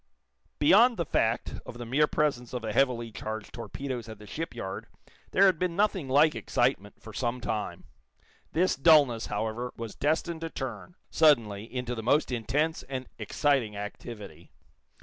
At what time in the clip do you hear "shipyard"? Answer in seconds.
4.25-4.87